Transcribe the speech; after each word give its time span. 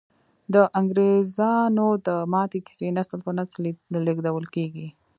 د 0.53 0.55
انګریزامو 0.79 1.89
د 2.07 2.09
ماتې 2.31 2.59
کیسې 2.65 2.87
نسل 2.97 3.19
په 3.25 3.31
نسل 3.37 3.61
لیږدول 4.05 4.45
کیږي. 4.55 4.87